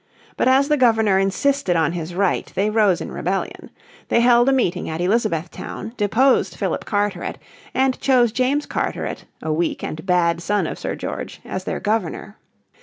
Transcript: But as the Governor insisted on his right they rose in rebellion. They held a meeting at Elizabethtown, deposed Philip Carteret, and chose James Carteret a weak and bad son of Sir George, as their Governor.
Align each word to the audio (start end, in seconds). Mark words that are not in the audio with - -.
But 0.35 0.47
as 0.47 0.67
the 0.67 0.77
Governor 0.77 1.19
insisted 1.19 1.75
on 1.75 1.91
his 1.91 2.15
right 2.15 2.51
they 2.55 2.71
rose 2.71 3.01
in 3.01 3.11
rebellion. 3.11 3.69
They 4.07 4.21
held 4.21 4.49
a 4.49 4.51
meeting 4.51 4.89
at 4.89 4.99
Elizabethtown, 4.99 5.93
deposed 5.95 6.55
Philip 6.55 6.85
Carteret, 6.85 7.37
and 7.75 7.99
chose 8.01 8.31
James 8.31 8.65
Carteret 8.65 9.25
a 9.43 9.53
weak 9.53 9.83
and 9.83 10.03
bad 10.03 10.41
son 10.41 10.65
of 10.65 10.79
Sir 10.79 10.95
George, 10.95 11.39
as 11.45 11.65
their 11.65 11.79
Governor. 11.79 12.35